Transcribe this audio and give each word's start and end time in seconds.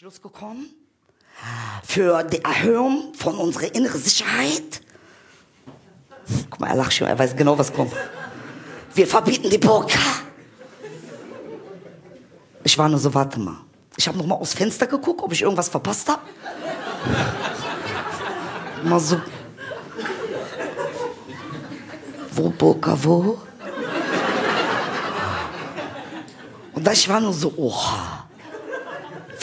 Schluss 0.00 0.22
gekommen 0.22 0.64
für 1.86 2.22
die 2.22 2.42
Erhöhung 2.42 3.12
von 3.12 3.36
unserer 3.36 3.74
inneren 3.74 4.00
Sicherheit. 4.00 4.80
Guck 6.48 6.58
mal, 6.58 6.68
er 6.68 6.76
lacht 6.76 6.94
schon, 6.94 7.06
er 7.06 7.18
weiß 7.18 7.36
genau, 7.36 7.58
was 7.58 7.70
kommt. 7.70 7.92
Wir 8.94 9.06
verbieten 9.06 9.50
die 9.50 9.58
Burka. 9.58 9.98
Ich 12.64 12.78
war 12.78 12.88
nur 12.88 12.98
so, 12.98 13.12
warte 13.12 13.38
mal. 13.40 13.58
Ich 13.98 14.08
habe 14.08 14.16
noch 14.16 14.24
mal 14.24 14.36
aufs 14.36 14.54
Fenster 14.54 14.86
geguckt, 14.86 15.20
ob 15.20 15.32
ich 15.32 15.42
irgendwas 15.42 15.68
verpasst 15.68 16.08
habe. 16.08 16.22
Mal 18.82 19.00
so. 19.00 19.20
Wo 22.30 22.48
Burka, 22.48 22.96
wo? 23.04 23.38
Und 26.72 26.86
da 26.86 26.92
ich 26.92 27.06
war 27.06 27.20
nur 27.20 27.34
so, 27.34 27.52
oha. 27.54 28.19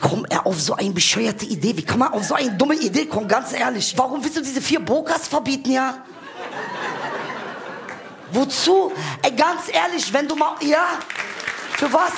Kommt 0.00 0.30
er 0.32 0.46
auf 0.46 0.60
so 0.60 0.74
eine 0.74 0.90
bescheuerte 0.90 1.44
Idee? 1.44 1.76
Wie 1.76 1.84
kann 1.84 1.98
man 1.98 2.12
auf 2.12 2.24
so 2.24 2.34
eine 2.34 2.52
dumme 2.52 2.74
Idee 2.74 3.06
kommen? 3.06 3.26
Ganz 3.26 3.52
ehrlich. 3.52 3.94
Warum 3.96 4.22
willst 4.22 4.36
du 4.36 4.42
diese 4.42 4.60
vier 4.60 4.80
Burkas 4.80 5.26
verbieten, 5.26 5.72
ja? 5.72 6.02
Wozu? 8.30 8.92
Ey, 9.22 9.32
ganz 9.32 9.62
ehrlich, 9.72 10.12
wenn 10.12 10.28
du 10.28 10.36
mal, 10.36 10.54
ja? 10.60 10.98
Für 11.76 11.92
was? 11.92 12.12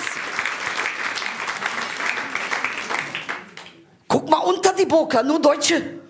Guck 4.08 4.28
mal 4.28 4.38
unter 4.38 4.72
die 4.72 4.86
Burka, 4.86 5.22
nur 5.22 5.40
Deutsche. 5.40 6.00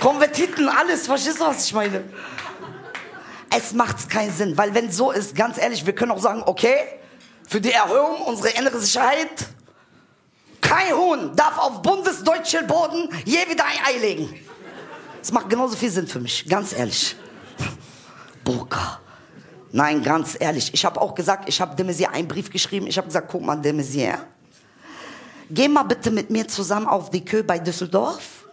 Konvertiten, 0.00 0.68
alles, 0.68 1.06
verstehst 1.06 1.40
du, 1.40 1.44
was 1.44 1.64
ich 1.64 1.72
meine? 1.72 2.04
Es 3.56 3.72
macht 3.72 4.08
keinen 4.10 4.32
Sinn, 4.32 4.56
weil 4.56 4.74
wenn 4.74 4.90
so 4.90 5.10
ist, 5.10 5.34
ganz 5.34 5.58
ehrlich, 5.58 5.84
wir 5.86 5.94
können 5.94 6.12
auch 6.12 6.20
sagen, 6.20 6.42
okay, 6.44 6.76
für 7.48 7.60
die 7.60 7.72
Erhöhung 7.72 8.22
unserer 8.26 8.56
inneren 8.56 8.80
Sicherheit, 8.80 9.48
kein 10.60 10.94
Huhn 10.94 11.34
darf 11.34 11.58
auf 11.58 11.80
bundesdeutschem 11.82 12.66
Boden 12.66 13.08
je 13.24 13.38
wieder 13.48 13.64
ein 13.64 13.94
Ei 13.94 13.98
legen. 13.98 14.34
Das 15.20 15.32
macht 15.32 15.48
genauso 15.48 15.74
viel 15.74 15.90
Sinn 15.90 16.06
für 16.06 16.20
mich, 16.20 16.46
ganz 16.46 16.72
ehrlich. 16.72 17.16
Burka. 18.44 19.00
Nein, 19.72 20.02
ganz 20.02 20.36
ehrlich. 20.38 20.72
Ich 20.72 20.84
habe 20.84 21.00
auch 21.00 21.14
gesagt, 21.14 21.48
ich 21.48 21.60
habe 21.60 21.74
de 21.74 21.86
Maizière 21.86 22.10
einen 22.10 22.28
Brief 22.28 22.50
geschrieben. 22.50 22.86
Ich 22.86 22.96
habe 22.96 23.06
gesagt, 23.06 23.28
guck 23.30 23.42
mal, 23.42 23.56
de 23.56 23.72
Maizière, 23.72 24.18
geh 25.50 25.68
mal 25.68 25.82
bitte 25.82 26.10
mit 26.10 26.30
mir 26.30 26.46
zusammen 26.48 26.86
auf 26.86 27.10
die 27.10 27.24
Kö 27.24 27.42
bei 27.42 27.58
Düsseldorf. 27.58 28.44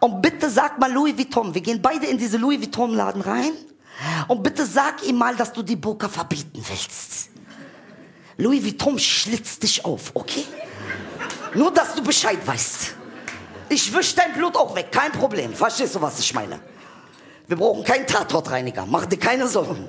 Und 0.00 0.22
bitte 0.22 0.48
sag 0.48 0.78
mal 0.78 0.92
Louis 0.92 1.16
Vuitton, 1.16 1.54
wir 1.54 1.60
gehen 1.60 1.82
beide 1.82 2.06
in 2.06 2.18
diese 2.18 2.36
Louis 2.36 2.60
Vuitton 2.60 2.94
Laden 2.94 3.22
rein. 3.22 3.52
Und 4.28 4.42
bitte 4.42 4.64
sag 4.64 5.02
ihm 5.04 5.16
mal, 5.16 5.34
dass 5.36 5.52
du 5.52 5.62
die 5.62 5.76
Burka 5.76 6.08
verbieten 6.08 6.62
willst. 6.68 7.30
Louis 8.36 8.64
Vuitton 8.64 8.98
schlitzt 8.98 9.62
dich 9.62 9.84
auf, 9.84 10.12
okay? 10.14 10.44
Nur, 11.54 11.72
dass 11.72 11.94
du 11.94 12.02
Bescheid 12.02 12.38
weißt. 12.46 12.94
Ich 13.68 13.92
wisch 13.92 14.14
dein 14.14 14.32
Blut 14.32 14.56
auch 14.56 14.74
weg, 14.74 14.92
kein 14.92 15.12
Problem. 15.12 15.52
Verstehst 15.52 15.94
du, 15.96 16.00
was 16.00 16.18
ich 16.20 16.32
meine? 16.32 16.60
Wir 17.46 17.56
brauchen 17.56 17.82
keinen 17.82 18.06
Tatortreiniger, 18.06 18.86
mach 18.86 19.06
dir 19.06 19.18
keine 19.18 19.48
Sorgen. 19.48 19.88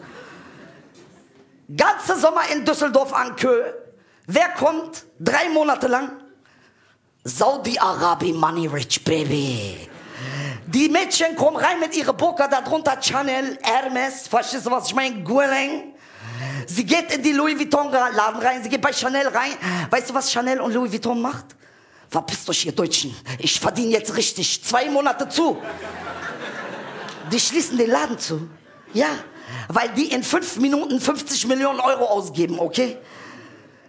Ganze 1.75 2.19
Sommer 2.19 2.41
in 2.52 2.65
Düsseldorf 2.65 3.13
an 3.13 3.35
Kö. 3.35 3.61
Wer 4.25 4.49
kommt? 4.49 5.05
Drei 5.19 5.49
Monate 5.49 5.87
lang? 5.87 6.11
Saudi-Arabi 7.23 8.33
Money 8.33 8.67
Rich 8.67 9.03
Baby. 9.03 9.89
Die 10.71 10.87
Mädchen 10.87 11.35
kommen 11.35 11.57
rein 11.57 11.79
mit 11.79 11.95
ihrer 11.95 12.13
Burka, 12.13 12.47
darunter 12.47 13.01
Chanel, 13.01 13.57
Hermes, 13.63 14.27
verstehst 14.27 14.67
du, 14.67 14.71
was 14.71 14.87
ich 14.87 14.93
meine? 14.93 15.23
Guerlain. 15.23 15.93
Sie 16.67 16.85
geht 16.85 17.11
in 17.11 17.23
die 17.23 17.31
Louis 17.31 17.57
Vuitton 17.57 17.91
Laden 17.91 18.39
rein, 18.39 18.61
sie 18.61 18.69
geht 18.69 18.81
bei 18.81 18.93
Chanel 18.93 19.27
rein. 19.29 19.53
Weißt 19.89 20.11
du, 20.11 20.13
was 20.13 20.31
Chanel 20.31 20.61
und 20.61 20.71
Louis 20.71 20.91
Vuitton 20.91 21.19
macht? 21.19 21.45
Verpisst 22.07 22.47
euch, 22.51 22.67
ihr 22.67 22.71
Deutschen. 22.71 23.15
Ich 23.39 23.59
verdiene 23.59 23.93
jetzt 23.93 24.15
richtig. 24.15 24.63
Zwei 24.63 24.89
Monate 24.91 25.27
zu. 25.27 25.57
Die 27.31 27.39
schließen 27.39 27.75
den 27.75 27.89
Laden 27.89 28.19
zu. 28.19 28.47
Ja, 28.93 29.08
weil 29.69 29.89
die 29.89 30.11
in 30.11 30.23
fünf 30.23 30.58
Minuten 30.58 31.02
50 31.02 31.47
Millionen 31.47 31.79
Euro 31.79 32.05
ausgeben, 32.05 32.59
okay? 32.59 32.97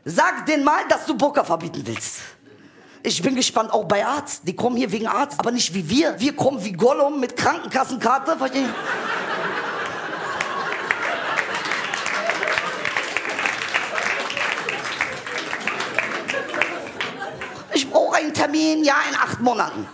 Sag 0.06 0.46
denen 0.46 0.64
mal, 0.64 0.88
dass 0.88 1.04
du 1.04 1.14
Burka 1.14 1.44
verbieten 1.44 1.82
willst. 1.84 2.20
Ich 3.02 3.22
bin 3.22 3.34
gespannt, 3.34 3.72
auch 3.72 3.84
bei 3.84 4.04
Arzt. 4.04 4.42
Die 4.46 4.54
kommen 4.54 4.76
hier 4.76 4.92
wegen 4.92 5.06
Arzt, 5.06 5.40
aber 5.40 5.50
nicht 5.50 5.72
wie 5.72 5.88
wir. 5.88 6.20
Wir 6.20 6.36
kommen 6.36 6.62
wie 6.62 6.72
Gollum 6.72 7.18
mit 7.18 7.34
Krankenkassenkarte. 7.36 8.36
Verstehen? 8.36 8.68
Ich 17.72 17.90
brauche 17.90 18.16
einen 18.16 18.34
Termin, 18.34 18.84
ja, 18.84 18.96
in 19.08 19.16
acht 19.16 19.40
Monaten. 19.40 19.88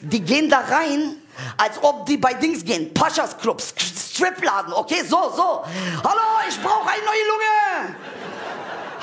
Die 0.00 0.20
gehen 0.20 0.48
da 0.48 0.60
rein, 0.60 1.16
als 1.58 1.82
ob 1.82 2.06
die 2.06 2.16
bei 2.16 2.32
Dings 2.32 2.64
gehen. 2.64 2.94
Paschas 2.94 3.36
Clubs, 3.36 3.74
Stripladen, 3.76 4.72
okay? 4.72 5.02
So, 5.06 5.30
so. 5.36 5.62
Hallo, 6.02 6.20
ich 6.48 6.58
brauche 6.62 6.88
eine 6.88 7.04
neue 7.04 7.26
Lunge. 7.28 7.96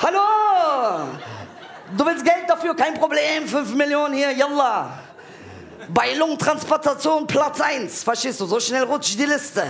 Hallo. 0.02 1.18
Du 1.98 2.06
willst 2.06 2.24
Geld 2.24 2.44
dafür, 2.46 2.76
kein 2.76 2.94
Problem. 2.94 3.48
5 3.48 3.74
Millionen 3.74 4.14
hier, 4.14 4.30
yalla. 4.30 5.00
Bei 5.88 6.14
Lungentransplantation 6.14 7.26
Platz 7.26 7.60
1. 7.60 8.04
Verstehst 8.04 8.40
du? 8.40 8.46
So 8.46 8.60
schnell 8.60 8.84
rutscht 8.84 9.18
die 9.18 9.24
Liste. 9.24 9.66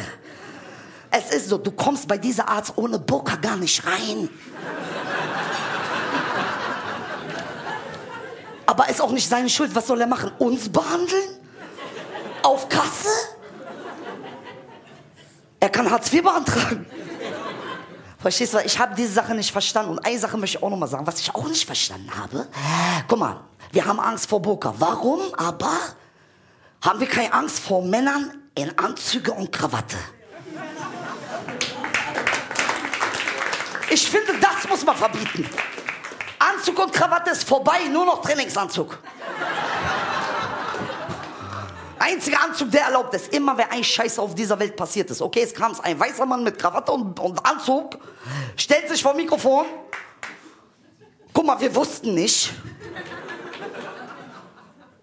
Es 1.10 1.30
ist 1.30 1.48
so, 1.48 1.56
du 1.56 1.70
kommst 1.72 2.06
bei 2.06 2.18
dieser 2.18 2.46
Arzt 2.46 2.74
ohne 2.76 2.98
Burka 2.98 3.36
gar 3.36 3.56
nicht 3.56 3.82
rein. 3.86 4.28
Aber 8.66 8.90
ist 8.90 9.00
auch 9.00 9.12
nicht 9.12 9.26
seine 9.26 9.48
Schuld. 9.48 9.74
Was 9.74 9.86
soll 9.86 10.02
er 10.02 10.06
machen? 10.06 10.30
Uns 10.38 10.68
behandeln? 10.68 11.38
Auf 12.42 12.68
Kasse? 12.68 13.08
Er 15.60 15.70
kann 15.70 15.90
Hartz 15.90 16.12
IV 16.12 16.24
beantragen. 16.24 16.84
Verstehst 18.18 18.52
du? 18.54 18.58
Ich 18.58 18.78
habe 18.78 18.94
diese 18.96 19.12
Sache 19.12 19.34
nicht 19.34 19.52
verstanden. 19.52 19.92
Und 19.92 20.04
eine 20.04 20.18
Sache 20.18 20.36
möchte 20.36 20.58
ich 20.58 20.62
auch 20.62 20.70
noch 20.70 20.76
mal 20.76 20.88
sagen, 20.88 21.06
was 21.06 21.20
ich 21.20 21.34
auch 21.34 21.46
nicht 21.46 21.64
verstanden 21.64 22.10
habe. 22.16 22.48
Guck 23.06 23.18
mal, 23.18 23.40
wir 23.70 23.86
haben 23.86 24.00
Angst 24.00 24.28
vor 24.28 24.42
Burka. 24.42 24.74
Warum 24.78 25.20
aber 25.36 25.72
haben 26.84 26.98
wir 27.00 27.08
keine 27.08 27.32
Angst 27.32 27.60
vor 27.60 27.82
Männern 27.82 28.42
in 28.54 28.76
Anzüge 28.76 29.32
und 29.32 29.52
Krawatte? 29.52 29.96
Ich 33.90 34.10
finde, 34.10 34.34
das 34.40 34.68
muss 34.68 34.84
man 34.84 34.96
verbieten. 34.96 35.48
Anzug 36.38 36.78
und 36.78 36.92
Krawatte 36.92 37.30
ist 37.30 37.48
vorbei, 37.48 37.84
nur 37.90 38.04
noch 38.04 38.20
Trainingsanzug. 38.20 38.98
Einziger 42.08 42.42
Anzug, 42.42 42.70
der 42.70 42.82
erlaubt 42.82 43.14
ist. 43.14 43.32
Immer 43.34 43.56
wenn 43.58 43.70
ein 43.70 43.84
Scheiß 43.84 44.18
auf 44.18 44.34
dieser 44.34 44.58
Welt 44.58 44.76
passiert 44.76 45.10
ist. 45.10 45.20
Okay, 45.20 45.42
es 45.42 45.54
kam 45.54 45.78
ein 45.82 46.00
weißer 46.00 46.24
Mann 46.24 46.42
mit 46.42 46.58
Krawatte 46.58 46.92
und, 46.92 47.20
und 47.20 47.44
Anzug, 47.44 47.98
stellt 48.56 48.88
sich 48.88 49.02
vor 49.02 49.14
Mikrofon. 49.14 49.66
Guck 51.34 51.46
mal, 51.46 51.60
wir 51.60 51.74
wussten 51.74 52.14
nicht. 52.14 52.52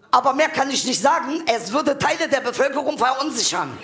Aber 0.10 0.34
mehr 0.34 0.50
kann 0.50 0.70
ich 0.70 0.84
nicht 0.86 1.00
sagen. 1.00 1.44
Es 1.46 1.72
würde 1.72 1.98
Teile 1.98 2.28
der 2.28 2.40
Bevölkerung 2.40 2.98
verunsichern. 2.98 3.78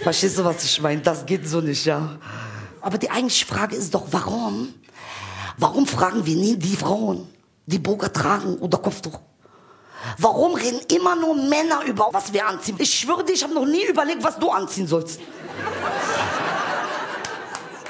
Verstehst 0.00 0.38
du, 0.38 0.44
was 0.44 0.64
ich 0.64 0.80
meine? 0.80 1.00
Das 1.00 1.24
geht 1.26 1.48
so 1.48 1.60
nicht, 1.60 1.84
ja. 1.84 2.18
Aber 2.80 2.98
die 2.98 3.10
eigentliche 3.10 3.46
Frage 3.46 3.76
ist 3.76 3.94
doch, 3.94 4.06
warum? 4.10 4.74
Warum 5.58 5.86
fragen 5.86 6.24
wir 6.26 6.36
nie 6.36 6.56
die 6.56 6.76
Frauen, 6.76 7.26
die 7.66 7.78
Burka 7.78 8.08
tragen 8.08 8.56
oder 8.58 8.78
Kopftuch? 8.78 9.18
Warum 10.18 10.54
reden 10.54 10.80
immer 10.94 11.16
nur 11.16 11.34
Männer 11.34 11.82
über, 11.84 12.08
was 12.12 12.32
wir 12.32 12.46
anziehen? 12.46 12.76
Ich 12.78 12.94
schwöre 12.94 13.24
dir, 13.24 13.32
ich 13.32 13.42
habe 13.42 13.54
noch 13.54 13.64
nie 13.64 13.84
überlegt, 13.86 14.22
was 14.22 14.38
du 14.38 14.50
anziehen 14.50 14.86
sollst. 14.86 15.20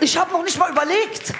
Ich 0.00 0.16
habe 0.16 0.32
noch 0.32 0.42
nicht 0.42 0.58
mal 0.58 0.70
überlegt. 0.70 1.34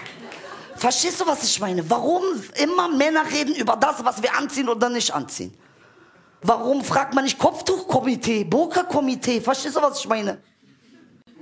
Verstehst 0.77 1.21
du, 1.21 1.27
was 1.27 1.43
ich 1.45 1.61
meine? 1.61 1.89
Warum 1.89 2.23
immer 2.63 2.89
Männer 2.89 3.25
reden 3.31 3.55
über 3.55 3.77
das, 3.77 4.05
was 4.05 4.23
wir 4.23 4.35
anziehen 4.37 4.69
oder 4.69 4.89
nicht 4.89 5.13
anziehen? 5.15 5.57
Warum 6.43 6.85
fragt 6.85 7.15
man 7.15 7.25
nicht 7.25 7.39
Kopftuchkomitee, 7.39 8.45
Burka-Komitee? 8.45 9.41
Verstehst 9.41 9.77
du, 9.77 9.83
was 9.83 10.01
ich 10.01 10.09
meine? 10.09 10.43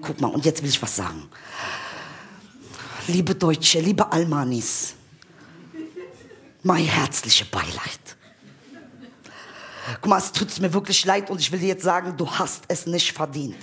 Guck 0.00 0.20
mal, 0.20 0.28
und 0.28 0.44
jetzt 0.44 0.62
will 0.62 0.68
ich 0.68 0.80
was 0.80 0.94
sagen. 0.94 1.28
Liebe 3.06 3.34
Deutsche, 3.34 3.80
liebe 3.80 4.10
Almanis, 4.10 4.94
mein 6.62 6.84
herzliches 6.84 7.46
Beileid. 7.48 8.16
Guck 10.00 10.06
mal, 10.06 10.18
es 10.18 10.32
tut 10.32 10.58
mir 10.60 10.72
wirklich 10.72 11.04
leid 11.04 11.28
und 11.28 11.38
ich 11.38 11.52
will 11.52 11.58
dir 11.58 11.68
jetzt 11.68 11.84
sagen, 11.84 12.16
du 12.16 12.30
hast 12.30 12.64
es 12.68 12.86
nicht 12.86 13.12
verdient. 13.12 13.56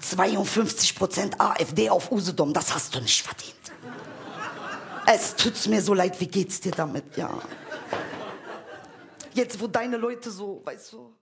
52% 0.00 1.40
AfD 1.40 1.90
auf 1.90 2.12
Usedom, 2.12 2.52
das 2.52 2.72
hast 2.72 2.94
du 2.94 3.00
nicht 3.00 3.20
verdient. 3.20 3.54
Es 5.06 5.34
tut 5.34 5.66
mir 5.66 5.82
so 5.82 5.92
leid, 5.92 6.20
wie 6.20 6.28
geht's 6.28 6.60
dir 6.60 6.70
damit, 6.70 7.16
ja. 7.16 7.30
Jetzt, 9.32 9.60
wo 9.60 9.66
deine 9.66 9.96
Leute 9.96 10.30
so, 10.30 10.62
weißt 10.64 10.92
du. 10.92 11.14